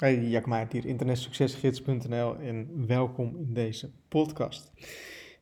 Hey, 0.00 0.28
Jack 0.28 0.46
Maart 0.46 0.72
hier, 0.72 0.86
internetsuccesgids.nl 0.86 2.36
en 2.36 2.86
welkom 2.86 3.36
in 3.36 3.54
deze 3.54 3.90
podcast. 4.08 4.72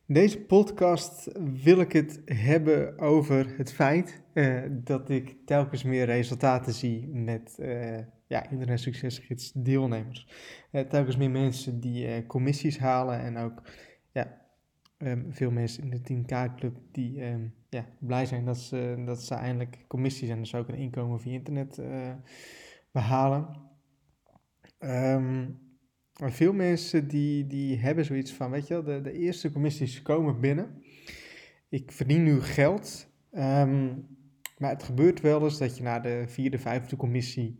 In 0.05 0.13
deze 0.13 0.39
podcast 0.39 1.31
wil 1.63 1.79
ik 1.79 1.91
het 1.91 2.21
hebben 2.25 2.97
over 2.97 3.57
het 3.57 3.73
feit 3.73 4.21
uh, 4.33 4.61
dat 4.69 5.09
ik 5.09 5.37
telkens 5.45 5.83
meer 5.83 6.05
resultaten 6.05 6.73
zie 6.73 7.07
met 7.07 7.57
uh, 7.59 7.97
ja, 8.27 8.49
internetsuccesgids 8.49 9.51
deelnemers. 9.55 10.27
Uh, 10.71 10.81
telkens 10.81 11.17
meer 11.17 11.31
mensen 11.31 11.79
die 11.79 12.25
commissies 12.25 12.79
halen 12.79 13.19
en 13.19 13.37
ook 13.37 13.61
ja, 14.11 14.41
um, 14.97 15.25
veel 15.29 15.51
mensen 15.51 15.83
in 15.83 15.89
de 15.89 16.13
10K-club 16.13 16.77
die 16.91 17.25
um, 17.25 17.53
ja, 17.69 17.85
blij 17.99 18.25
zijn 18.25 18.45
dat 18.45 18.57
ze, 18.57 19.03
dat 19.05 19.23
ze 19.23 19.35
eindelijk 19.35 19.85
commissies 19.87 20.29
en 20.29 20.39
dus 20.39 20.55
ook 20.55 20.67
een 20.67 20.75
inkomen 20.75 21.19
via 21.19 21.33
internet 21.33 21.81
behalen. 22.91 23.67
Um, 24.79 25.59
veel 26.13 26.53
mensen 26.53 27.07
die, 27.07 27.47
die 27.47 27.77
hebben 27.77 28.05
zoiets 28.05 28.33
van, 28.33 28.51
weet 28.51 28.67
je 28.67 28.73
wel, 28.73 28.83
de, 28.83 29.01
de 29.01 29.13
eerste 29.13 29.51
commissies 29.51 30.01
komen 30.01 30.39
binnen. 30.39 30.83
Ik 31.69 31.91
verdien 31.91 32.23
nu 32.23 32.41
geld. 32.41 33.07
Um, 33.31 34.07
maar 34.57 34.69
het 34.69 34.83
gebeurt 34.83 35.21
wel 35.21 35.43
eens 35.43 35.57
dat 35.57 35.77
je 35.77 35.83
na 35.83 35.99
de 35.99 36.23
vierde, 36.27 36.57
vijfde 36.57 36.95
commissie 36.95 37.59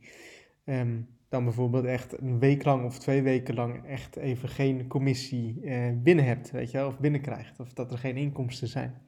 um, 0.66 1.08
dan 1.30 1.44
bijvoorbeeld 1.44 1.86
echt 1.86 2.22
een 2.22 2.40
week 2.40 2.64
lang 2.64 2.86
of 2.86 3.00
twee 3.00 3.22
weken 3.22 3.56
lang 3.56 3.86
echt 3.86 4.16
even 4.16 4.50
geen 4.50 4.88
commissie 4.88 5.60
uh, 5.62 5.92
binnen 6.04 6.26
hebt, 6.26 6.52
weet 6.52 6.72
je 6.72 6.78
wel, 6.78 6.88
of 6.88 7.00
binnenkrijgt, 7.00 7.60
of 7.60 7.74
dat 7.74 7.92
er 7.92 7.98
geen 7.98 8.18
inkomsten 8.18 8.68
zijn. 8.68 9.02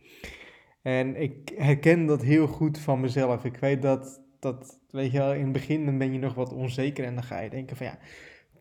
En 0.82 1.22
ik 1.22 1.54
herken 1.56 2.06
dat 2.06 2.22
heel 2.22 2.48
goed 2.48 2.80
van 2.80 3.00
mezelf. 3.00 3.46
Ik 3.46 3.58
weet 3.58 3.82
dat 3.82 4.21
dat, 4.42 4.80
weet 4.90 5.12
je 5.12 5.18
wel, 5.18 5.34
in 5.34 5.44
het 5.44 5.52
begin 5.52 5.86
dan 5.86 5.98
ben 5.98 6.14
je 6.14 6.20
nog 6.20 6.34
wat 6.34 6.54
onzeker 6.54 7.06
en 7.06 7.14
dan 7.14 7.24
ga 7.24 7.40
je 7.40 7.50
denken 7.50 7.76
van 7.76 7.86
ja, 7.86 7.98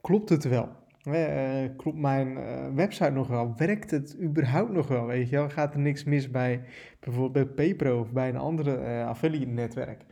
klopt 0.00 0.28
het 0.28 0.44
wel? 0.44 0.68
Uh, 1.04 1.64
klopt 1.76 1.98
mijn 1.98 2.28
uh, 2.28 2.74
website 2.74 3.10
nog 3.10 3.28
wel? 3.28 3.54
Werkt 3.56 3.90
het 3.90 4.16
überhaupt 4.20 4.72
nog 4.72 4.88
wel? 4.88 5.06
Weet 5.06 5.28
je 5.28 5.37
wel, 5.37 5.48
gaat 5.48 5.74
er 5.74 5.80
niks 5.80 6.04
mis 6.04 6.30
bij 6.30 6.64
bijvoorbeeld 7.00 7.54
bij 7.54 7.66
PayPro 7.66 8.00
of 8.00 8.12
bij 8.12 8.28
een 8.28 8.37
andere 8.37 8.78
uh, 8.78 9.06
affiliate 9.06 9.50
netwerk? 9.50 10.04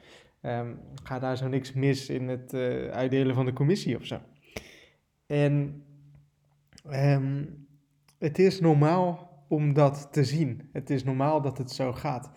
Um, 0.43 0.79
gaat 1.03 1.21
daar 1.21 1.37
zo 1.37 1.49
niks 1.49 1.73
mis 1.73 2.09
in 2.09 2.29
het 2.29 2.55
uitdelen 2.91 3.35
van 3.35 3.45
de 3.45 3.53
commissie 3.53 3.97
of 3.97 4.05
zo? 4.05 4.21
En 5.27 5.85
um, 6.91 7.67
het 8.19 8.39
is 8.39 8.61
normaal 8.61 9.31
om 9.49 9.73
dat 9.73 10.09
te 10.13 10.25
zien. 10.25 10.69
Het 10.73 10.91
is 10.91 11.05
normaal 11.05 11.41
dat 11.41 11.59
het 11.59 11.71
zo 11.71 11.93
gaat. 11.93 12.31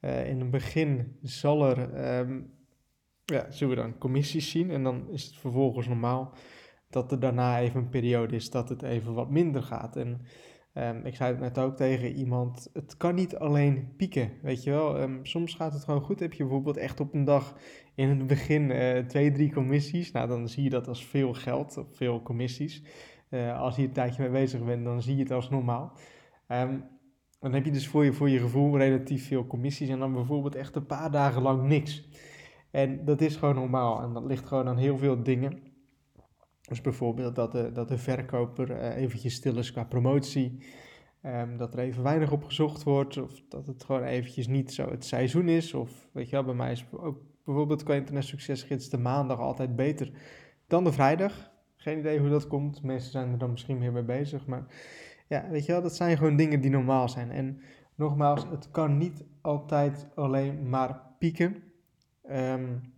in 0.00 0.40
het 0.40 0.50
begin 0.50 1.16
zal 1.22 1.68
er 1.68 2.18
um, 2.18 2.50
ja, 3.34 3.50
zullen 3.50 3.76
we 3.76 3.82
dan 3.82 3.98
commissies 3.98 4.50
zien. 4.50 4.70
En 4.70 4.82
dan 4.82 5.10
is 5.10 5.24
het 5.24 5.36
vervolgens 5.36 5.88
normaal 5.88 6.34
dat 6.90 7.12
er 7.12 7.20
daarna 7.20 7.60
even 7.60 7.80
een 7.80 7.88
periode 7.88 8.34
is 8.34 8.50
dat 8.50 8.68
het 8.68 8.82
even 8.82 9.14
wat 9.14 9.30
minder 9.30 9.62
gaat. 9.62 9.96
En 9.96 10.20
um, 10.74 11.06
ik 11.06 11.14
zei 11.14 11.30
het 11.30 11.40
net 11.40 11.58
ook 11.58 11.76
tegen 11.76 12.12
iemand, 12.12 12.70
het 12.72 12.96
kan 12.96 13.14
niet 13.14 13.36
alleen 13.36 13.96
pieken, 13.96 14.32
weet 14.42 14.62
je 14.62 14.70
wel. 14.70 15.00
Um, 15.00 15.26
soms 15.26 15.54
gaat 15.54 15.72
het 15.72 15.84
gewoon 15.84 16.02
goed. 16.02 16.20
Heb 16.20 16.32
je 16.32 16.42
bijvoorbeeld 16.42 16.76
echt 16.76 17.00
op 17.00 17.14
een 17.14 17.24
dag 17.24 17.56
in 17.94 18.08
het 18.08 18.26
begin 18.26 18.70
uh, 18.70 18.98
twee, 18.98 19.32
drie 19.32 19.52
commissies. 19.52 20.12
Nou, 20.12 20.28
dan 20.28 20.48
zie 20.48 20.62
je 20.62 20.70
dat 20.70 20.88
als 20.88 21.06
veel 21.06 21.32
geld, 21.32 21.84
veel 21.92 22.22
commissies. 22.22 22.82
Uh, 23.30 23.60
als 23.60 23.76
je 23.76 23.82
een 23.82 23.92
tijdje 23.92 24.22
mee 24.22 24.30
bezig 24.30 24.64
bent, 24.64 24.84
dan 24.84 25.02
zie 25.02 25.16
je 25.16 25.22
het 25.22 25.32
als 25.32 25.50
normaal. 25.50 25.98
Um, 26.48 26.84
dan 27.40 27.52
heb 27.52 27.64
je 27.64 27.70
dus 27.70 27.88
voor 27.88 28.04
je, 28.04 28.12
voor 28.12 28.28
je 28.28 28.38
gevoel 28.38 28.78
relatief 28.78 29.26
veel 29.26 29.46
commissies 29.46 29.88
en 29.88 29.98
dan 29.98 30.12
bijvoorbeeld 30.12 30.54
echt 30.54 30.76
een 30.76 30.86
paar 30.86 31.10
dagen 31.10 31.42
lang 31.42 31.62
niks. 31.62 32.08
En 32.70 33.04
dat 33.04 33.20
is 33.20 33.36
gewoon 33.36 33.54
normaal 33.54 34.02
en 34.02 34.12
dat 34.12 34.24
ligt 34.24 34.46
gewoon 34.46 34.68
aan 34.68 34.76
heel 34.76 34.98
veel 34.98 35.22
dingen. 35.22 35.62
Dus 36.68 36.80
bijvoorbeeld 36.80 37.34
dat 37.34 37.52
de, 37.52 37.72
dat 37.72 37.88
de 37.88 37.98
verkoper 37.98 38.70
uh, 38.70 38.96
eventjes 38.96 39.34
stil 39.34 39.58
is 39.58 39.72
qua 39.72 39.84
promotie. 39.84 40.62
Um, 41.26 41.56
dat 41.56 41.72
er 41.72 41.78
even 41.78 42.02
weinig 42.02 42.32
op 42.32 42.44
gezocht 42.44 42.82
wordt. 42.82 43.16
Of 43.16 43.42
dat 43.48 43.66
het 43.66 43.84
gewoon 43.84 44.02
eventjes 44.02 44.46
niet 44.46 44.72
zo 44.72 44.90
het 44.90 45.04
seizoen 45.04 45.48
is. 45.48 45.74
Of 45.74 46.08
weet 46.12 46.28
je 46.28 46.36
wel, 46.36 46.44
bij 46.44 46.54
mij 46.54 46.72
is 46.72 46.86
ook 46.90 47.18
bijvoorbeeld 47.44 47.82
qua 47.82 47.94
internet 47.94 48.24
succesgids 48.24 48.88
de 48.88 48.98
maandag 48.98 49.38
altijd 49.38 49.76
beter 49.76 50.12
dan 50.66 50.84
de 50.84 50.92
vrijdag. 50.92 51.50
Geen 51.76 51.98
idee 51.98 52.18
hoe 52.18 52.28
dat 52.28 52.46
komt. 52.46 52.82
Mensen 52.82 53.10
zijn 53.10 53.32
er 53.32 53.38
dan 53.38 53.50
misschien 53.50 53.78
meer 53.78 53.92
mee 53.92 54.02
bezig. 54.02 54.46
Maar 54.46 54.64
ja, 55.28 55.48
weet 55.50 55.66
je 55.66 55.72
wel, 55.72 55.82
dat 55.82 55.96
zijn 55.96 56.16
gewoon 56.16 56.36
dingen 56.36 56.60
die 56.60 56.70
normaal 56.70 57.08
zijn. 57.08 57.30
En 57.30 57.60
nogmaals, 57.94 58.46
het 58.50 58.70
kan 58.70 58.98
niet 58.98 59.24
altijd 59.40 60.08
alleen 60.14 60.68
maar 60.68 61.02
pieken. 61.18 61.62
Um, 62.30 62.92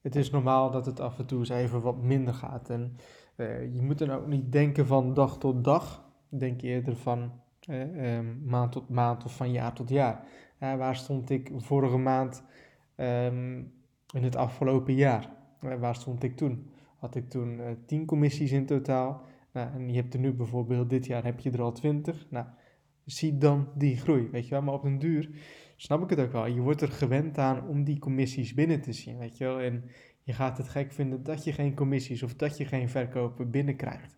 het 0.00 0.16
is 0.16 0.30
normaal 0.30 0.70
dat 0.70 0.86
het 0.86 1.00
af 1.00 1.18
en 1.18 1.26
toe 1.26 1.38
eens 1.38 1.48
even 1.48 1.80
wat 1.80 2.02
minder 2.02 2.34
gaat. 2.34 2.70
En 2.70 2.96
uh, 3.36 3.74
je 3.74 3.82
moet 3.82 3.98
dan 3.98 4.10
ook 4.10 4.26
niet 4.26 4.52
denken 4.52 4.86
van 4.86 5.14
dag 5.14 5.38
tot 5.38 5.64
dag. 5.64 6.04
Denk 6.28 6.62
eerder 6.62 6.96
van 6.96 7.32
uh, 7.70 8.16
um, 8.16 8.42
maand 8.44 8.72
tot 8.72 8.88
maand 8.88 9.24
of 9.24 9.36
van 9.36 9.52
jaar 9.52 9.72
tot 9.72 9.88
jaar. 9.88 10.24
Waar 10.58 10.96
stond 10.96 11.30
ik 11.30 11.50
vorige 11.56 11.96
maand 11.96 12.42
um, 12.96 13.72
in 14.14 14.22
het 14.22 14.36
afgelopen 14.36 14.94
jaar? 14.94 15.30
waar 15.60 15.94
stond 15.94 16.22
ik 16.22 16.36
toen? 16.36 16.70
Had 16.96 17.14
ik 17.14 17.30
toen 17.30 17.60
10 17.86 18.06
commissies 18.06 18.52
in 18.52 18.66
totaal? 18.66 19.22
Nou, 19.52 19.72
en 19.74 19.88
je 19.88 19.94
hebt 19.94 20.14
er 20.14 20.20
nu 20.20 20.32
bijvoorbeeld, 20.32 20.90
dit 20.90 21.06
jaar 21.06 21.24
heb 21.24 21.40
je 21.40 21.50
er 21.50 21.62
al 21.62 21.72
20. 21.72 22.26
Nou, 22.30 22.46
zie 23.04 23.38
dan 23.38 23.68
die 23.74 23.96
groei, 23.96 24.28
weet 24.30 24.44
je 24.44 24.50
wel. 24.50 24.62
Maar 24.62 24.74
op 24.74 24.84
een 24.84 24.98
duur 24.98 25.30
snap 25.76 26.02
ik 26.02 26.10
het 26.10 26.18
ook 26.18 26.32
wel. 26.32 26.46
Je 26.46 26.60
wordt 26.60 26.80
er 26.80 26.92
gewend 26.92 27.38
aan 27.38 27.68
om 27.68 27.84
die 27.84 27.98
commissies 27.98 28.54
binnen 28.54 28.80
te 28.80 28.92
zien, 28.92 29.18
weet 29.18 29.38
je 29.38 29.44
wel. 29.44 29.60
En 29.60 29.84
je 30.22 30.32
gaat 30.32 30.58
het 30.58 30.68
gek 30.68 30.92
vinden 30.92 31.22
dat 31.22 31.44
je 31.44 31.52
geen 31.52 31.74
commissies 31.74 32.22
of 32.22 32.34
dat 32.34 32.56
je 32.56 32.64
geen 32.64 32.88
verkopen 32.88 33.50
binnenkrijgt. 33.50 34.16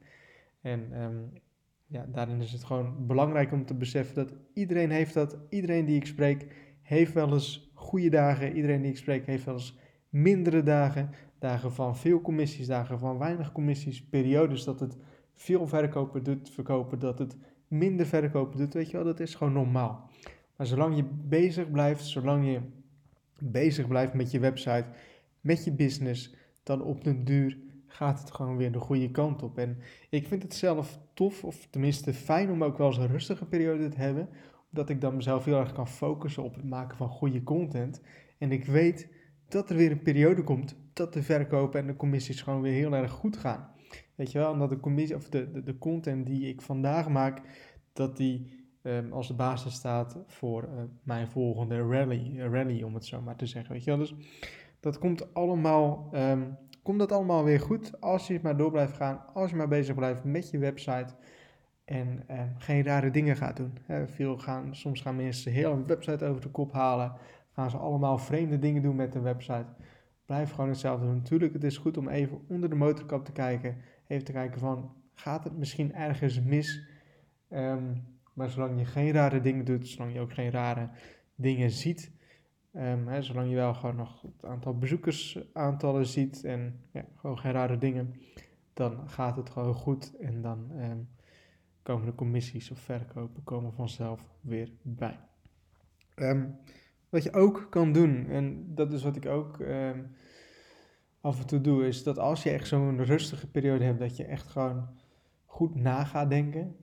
En 0.61 1.03
um, 1.03 1.33
ja, 1.87 2.07
daarin 2.13 2.41
is 2.41 2.53
het 2.53 2.65
gewoon 2.65 3.07
belangrijk 3.07 3.53
om 3.53 3.65
te 3.65 3.75
beseffen 3.75 4.15
dat 4.15 4.35
iedereen 4.55 4.91
heeft 4.91 5.15
dat. 5.15 5.39
Iedereen 5.49 5.85
die 5.85 5.97
ik 5.97 6.07
spreek 6.07 6.47
heeft 6.83 7.13
wel 7.13 7.33
eens 7.33 7.71
goede 7.75 8.09
dagen. 8.09 8.57
Iedereen 8.57 8.83
die 8.83 8.91
ik 8.91 8.97
spreek 8.97 9.27
heeft 9.27 9.45
wel 9.45 9.55
eens 9.55 9.79
mindere 10.09 10.63
dagen. 10.63 11.11
Dagen 11.39 11.73
van 11.73 11.97
veel 11.97 12.21
commissies, 12.21 12.67
dagen 12.67 12.99
van 12.99 13.19
weinig 13.19 13.53
commissies. 13.53 14.05
Periodes 14.05 14.65
dat 14.65 14.81
het 14.81 14.97
veel 15.35 15.67
verkopen 15.67 16.23
doet, 16.23 16.51
verkopen, 16.51 16.99
dat 16.99 17.19
het 17.19 17.37
minder 17.69 18.07
verkopen 18.07 18.59
doet. 18.59 18.75
Weet 18.75 18.91
je 18.91 18.97
wel, 18.97 19.07
dat 19.07 19.21
is 19.21 19.35
gewoon 19.35 19.53
normaal. 19.53 20.11
Maar 20.57 20.67
zolang 20.67 20.97
je 20.97 21.05
bezig 21.29 21.71
blijft, 21.71 22.05
zolang 22.05 22.47
je 22.47 22.61
bezig 23.39 23.89
blijft 23.89 24.15
met 24.15 24.31
je 24.31 24.39
website, 24.39 24.87
met 25.41 25.65
je 25.65 25.73
business, 25.73 26.35
dan 26.63 26.83
op 26.83 27.05
den 27.05 27.25
duur 27.25 27.59
gaat 27.87 28.21
het 28.21 28.31
gewoon 28.31 28.57
weer 28.57 28.73
de 28.73 28.79
goede 28.79 29.11
kant 29.11 29.43
op. 29.43 29.59
En 29.59 29.79
ik 30.11 30.27
vind 30.27 30.43
het 30.43 30.55
zelf 30.55 30.99
tof, 31.15 31.45
of 31.45 31.67
tenminste 31.71 32.15
fijn 32.15 32.51
om 32.51 32.65
ook 32.65 32.79
wel 32.79 32.87
eens 32.87 32.97
een 32.97 33.07
rustige 33.07 33.45
periode 33.45 33.89
te 33.89 33.99
hebben, 33.99 34.29
omdat 34.71 34.89
ik 34.89 35.01
dan 35.01 35.17
mezelf 35.17 35.45
heel 35.45 35.59
erg 35.59 35.73
kan 35.73 35.89
focussen 35.89 36.43
op 36.43 36.55
het 36.55 36.65
maken 36.65 36.97
van 36.97 37.09
goede 37.09 37.43
content. 37.43 38.01
En 38.39 38.53
ik 38.53 38.65
weet 38.65 39.09
dat 39.49 39.71
er 39.71 39.77
weer 39.77 39.91
een 39.91 40.03
periode 40.03 40.43
komt 40.43 40.77
dat 40.93 41.13
de 41.13 41.23
verkopen 41.23 41.81
en 41.81 41.87
de 41.87 41.97
commissies 41.97 42.43
gewoon 42.43 42.61
weer 42.61 42.73
heel 42.73 42.95
erg 42.95 43.11
goed 43.11 43.37
gaan. 43.37 43.71
Weet 44.15 44.33
je 44.33 44.39
wel, 44.39 44.53
omdat 44.53 44.71
de, 44.71 44.81
commissie, 44.81 45.17
of 45.17 45.29
de, 45.29 45.51
de, 45.51 45.63
de 45.63 45.79
content 45.79 46.27
die 46.27 46.49
ik 46.49 46.63
vandaag 46.63 47.09
maak, 47.09 47.41
dat 47.93 48.17
die 48.17 48.66
um, 48.87 49.13
als 49.13 49.29
de 49.29 49.35
basis 49.35 49.75
staat 49.75 50.19
voor 50.27 50.63
uh, 50.63 50.69
mijn 51.03 51.29
volgende 51.29 51.87
rally, 51.89 52.41
rally, 52.41 52.83
om 52.83 52.95
het 52.95 53.05
zo 53.05 53.21
maar 53.21 53.37
te 53.37 53.47
zeggen. 53.47 53.73
Weet 53.73 53.85
je 53.85 53.91
wel? 53.91 53.99
Dus 53.99 54.15
dat 54.81 54.99
komt 54.99 55.35
allemaal, 55.35 56.11
um, 56.15 56.57
komt 56.83 56.99
dat 56.99 57.13
allemaal 57.13 57.45
weer 57.45 57.61
goed 57.61 58.01
als 58.01 58.27
je 58.27 58.41
maar 58.43 58.57
door 58.57 58.71
blijft 58.71 58.97
gaan, 58.97 59.25
als 59.35 59.51
je 59.51 59.57
maar 59.57 59.69
bezig 59.69 59.95
blijft 59.95 60.25
met 60.25 60.51
je 60.51 60.59
website 60.59 61.15
en 61.85 62.25
um, 62.31 62.55
geen 62.59 62.83
rare 62.83 63.11
dingen 63.11 63.37
gaat 63.37 63.57
doen. 63.57 63.79
Veel 64.07 64.39
gaan, 64.39 64.75
soms 64.75 65.01
gaan 65.01 65.17
mensen 65.17 65.53
heel 65.53 65.73
een 65.73 65.87
website 65.87 66.25
over 66.25 66.43
de 66.43 66.51
kop 66.51 66.73
halen, 66.73 67.13
gaan 67.53 67.71
ze 67.71 67.77
allemaal 67.77 68.19
vreemde 68.19 68.59
dingen 68.59 68.83
doen 68.83 68.97
met 68.97 69.13
de 69.13 69.21
website. 69.21 69.67
Blijf 70.27 70.51
gewoon 70.51 70.69
hetzelfde 70.69 71.07
doen. 71.07 71.17
Natuurlijk, 71.17 71.53
het 71.53 71.65
is 71.65 71.77
goed 71.77 71.97
om 71.97 72.09
even 72.09 72.41
onder 72.49 72.69
de 72.69 72.75
motorkap 72.75 73.25
te 73.25 73.33
kijken, 73.33 73.77
even 74.07 74.25
te 74.25 74.33
kijken 74.33 74.61
van, 74.61 74.93
gaat 75.15 75.45
het 75.45 75.59
misschien 75.59 75.95
ergens 75.95 76.43
mis? 76.43 76.89
Um, 77.51 78.16
maar 78.37 78.51
zolang 78.51 78.79
je 78.79 78.85
geen 78.85 79.13
rare 79.13 79.41
dingen 79.41 79.65
doet, 79.65 79.89
zolang 79.89 80.13
je 80.13 80.21
ook 80.21 80.33
geen 80.33 80.51
rare 80.51 80.89
dingen 81.35 81.71
ziet, 81.71 82.13
um, 82.73 83.09
hè, 83.09 83.23
zolang 83.23 83.49
je 83.49 83.55
wel 83.55 83.75
gewoon 83.75 83.97
nog 83.97 84.23
het 84.23 84.45
aantal 84.45 84.79
bezoekersaantallen 84.79 86.07
ziet 86.07 86.45
en 86.45 86.81
ja, 86.93 87.05
gewoon 87.15 87.39
geen 87.39 87.53
rare 87.53 87.79
dingen, 87.79 88.15
dan 88.73 89.09
gaat 89.09 89.37
het 89.37 89.51
gewoon 89.51 89.75
goed 89.75 90.17
en 90.17 90.43
dan 90.43 90.71
um, 90.81 91.09
komen 91.83 92.07
de 92.07 92.15
commissies 92.15 92.71
of 92.71 92.79
verkopen 92.79 93.43
komen 93.45 93.73
vanzelf 93.73 94.35
weer 94.41 94.73
bij. 94.83 95.19
Um, 96.15 96.57
wat 97.09 97.23
je 97.23 97.33
ook 97.33 97.67
kan 97.71 97.93
doen, 97.93 98.27
en 98.29 98.75
dat 98.75 98.93
is 98.93 99.03
wat 99.03 99.17
ik 99.17 99.27
ook 99.27 99.61
af 101.21 101.41
en 101.41 101.47
toe 101.47 101.61
doe, 101.61 101.87
is 101.87 102.03
dat 102.03 102.19
als 102.19 102.43
je 102.43 102.51
echt 102.51 102.69
zo'n 102.69 103.05
rustige 103.05 103.51
periode 103.51 103.85
hebt, 103.85 103.99
dat 103.99 104.17
je 104.17 104.25
echt 104.25 104.47
gewoon 104.47 104.89
goed 105.45 105.75
na 105.75 106.05
gaat 106.05 106.31
denken 106.31 106.77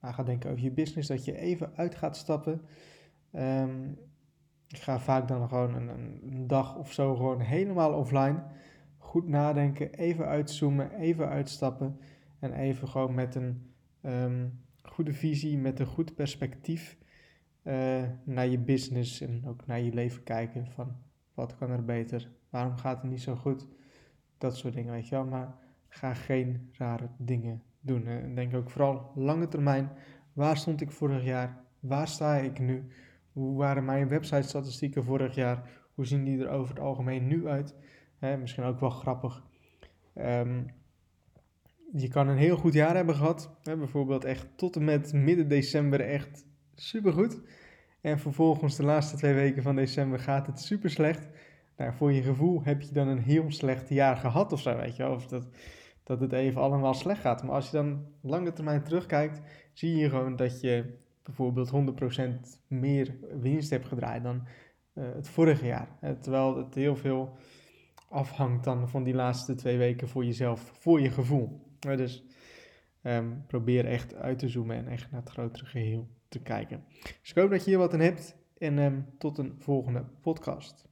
na 0.00 0.12
gaat 0.12 0.26
denken 0.26 0.50
over 0.50 0.62
je 0.62 0.70
business, 0.70 1.08
dat 1.08 1.24
je 1.24 1.38
even 1.38 1.72
uit 1.76 1.94
gaat 1.94 2.16
stappen. 2.16 2.60
ik 4.68 4.78
ga 4.78 5.00
vaak 5.00 5.28
dan 5.28 5.48
gewoon 5.48 5.74
een, 5.74 5.88
een, 5.88 6.46
dag 6.46 6.76
of 6.76 6.92
zo 6.92 7.16
gewoon 7.16 7.40
helemaal 7.40 7.92
offline. 7.92 8.42
goed 8.98 9.28
nadenken, 9.28 9.94
even 9.94 10.26
uitzoomen, 10.26 10.90
even 10.90 11.28
uitstappen 11.28 12.00
en 12.38 12.52
even 12.52 12.88
gewoon 12.88 13.14
met 13.14 13.34
een 13.34 13.74
ehm, 14.00 14.48
goede 14.82 15.12
visie, 15.12 15.58
met 15.58 15.78
een 15.78 15.86
goed 15.86 16.14
perspectief 16.14 16.98
uh, 17.62 18.02
naar 18.24 18.46
je 18.46 18.58
business 18.58 19.20
en 19.20 19.42
ook 19.46 19.66
naar 19.66 19.80
je 19.80 19.92
leven 19.92 20.22
kijken. 20.22 20.66
Van 20.70 20.96
wat 21.34 21.56
kan 21.56 21.70
er 21.70 21.84
beter? 21.84 22.30
Waarom 22.50 22.76
gaat 22.76 23.02
het 23.02 23.10
niet 23.10 23.22
zo 23.22 23.34
goed? 23.34 23.66
Dat 24.38 24.56
soort 24.56 24.74
dingen, 24.74 24.92
weet 24.92 25.08
je 25.08 25.14
wel. 25.14 25.24
Maar 25.24 25.54
ga 25.88 26.14
geen 26.14 26.70
rare 26.72 27.08
dingen 27.18 27.62
doen. 27.86 28.06
En 28.06 28.34
denk 28.34 28.54
ook 28.54 28.70
vooral 28.70 29.10
lange 29.14 29.48
termijn. 29.48 29.90
Waar 30.32 30.56
stond 30.56 30.80
ik 30.80 30.90
vorig 30.90 31.24
jaar? 31.24 31.64
Waar 31.80 32.08
sta 32.08 32.36
ik 32.36 32.58
nu? 32.58 32.86
Hoe 33.32 33.56
waren 33.56 33.84
mijn 33.84 34.08
website-statistieken 34.08 35.04
vorig 35.04 35.34
jaar? 35.34 35.70
Hoe 35.94 36.06
zien 36.06 36.24
die 36.24 36.40
er 36.40 36.48
over 36.48 36.74
het 36.74 36.84
algemeen 36.84 37.26
nu 37.26 37.48
uit? 37.48 37.74
misschien 38.38 38.64
ook 38.64 38.80
wel 38.80 38.90
grappig. 38.90 39.42
Um, 40.14 40.66
je 41.92 42.08
kan 42.08 42.28
een 42.28 42.36
heel 42.36 42.56
goed 42.56 42.72
jaar 42.72 42.94
hebben 42.94 43.14
gehad. 43.14 43.50
Bijvoorbeeld 43.62 44.24
echt 44.24 44.46
tot 44.56 44.76
en 44.76 44.84
met 44.84 45.12
midden 45.12 45.48
december 45.48 46.00
echt 46.00 46.46
supergoed. 46.74 47.40
En 48.00 48.18
vervolgens 48.18 48.76
de 48.76 48.84
laatste 48.84 49.16
twee 49.16 49.34
weken 49.34 49.62
van 49.62 49.76
december 49.76 50.18
gaat 50.18 50.46
het 50.46 50.60
super 50.60 50.90
slecht. 50.90 51.28
Nou, 51.76 51.92
voor 51.92 52.12
je 52.12 52.22
gevoel 52.22 52.62
heb 52.62 52.82
je 52.82 52.92
dan 52.92 53.08
een 53.08 53.22
heel 53.22 53.50
slecht 53.52 53.88
jaar 53.88 54.16
gehad 54.16 54.52
of 54.52 54.60
zo, 54.60 54.76
weet 54.76 54.96
je 54.96 55.02
wel. 55.02 55.14
Of 55.14 55.26
dat, 55.26 55.48
dat 56.06 56.20
het 56.20 56.32
even 56.32 56.60
allemaal 56.60 56.94
slecht 56.94 57.20
gaat. 57.20 57.42
Maar 57.42 57.54
als 57.54 57.70
je 57.70 57.76
dan 57.76 58.06
lange 58.20 58.52
termijn 58.52 58.82
terugkijkt, 58.82 59.40
zie 59.72 59.96
je 59.96 60.08
gewoon 60.08 60.36
dat 60.36 60.60
je 60.60 60.84
bijvoorbeeld 61.22 61.70
100% 61.70 62.58
meer 62.66 63.16
winst 63.40 63.70
hebt 63.70 63.86
gedraaid 63.86 64.22
dan 64.22 64.46
uh, 64.94 65.04
het 65.14 65.28
vorige 65.28 65.66
jaar. 65.66 65.88
terwijl 66.20 66.56
het 66.56 66.74
heel 66.74 66.96
veel 66.96 67.36
afhangt 68.08 68.64
dan 68.64 68.88
van 68.88 69.02
die 69.02 69.14
laatste 69.14 69.54
twee 69.54 69.78
weken 69.78 70.08
voor 70.08 70.24
jezelf, 70.24 70.72
voor 70.78 71.00
je 71.00 71.10
gevoel. 71.10 71.60
dus 71.78 72.24
um, 73.02 73.44
probeer 73.46 73.86
echt 73.86 74.14
uit 74.14 74.38
te 74.38 74.48
zoomen 74.48 74.76
en 74.76 74.88
echt 74.88 75.10
naar 75.10 75.20
het 75.20 75.30
grotere 75.30 75.66
geheel 75.66 76.08
te 76.28 76.38
kijken. 76.38 76.84
Dus 77.20 77.30
ik 77.30 77.36
hoop 77.36 77.50
dat 77.50 77.64
je 77.64 77.70
hier 77.70 77.78
wat 77.78 77.94
aan 77.94 78.00
hebt 78.00 78.36
en 78.58 78.78
um, 78.78 79.06
tot 79.18 79.38
een 79.38 79.54
volgende 79.58 80.04
podcast. 80.20 80.88